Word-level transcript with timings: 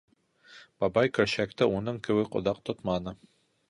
Бабай 0.85 1.13
көршәкте 1.19 1.69
уның 1.77 2.03
кеүек 2.09 2.43
оҙаҡ 2.43 2.67
тотманы. 2.71 3.19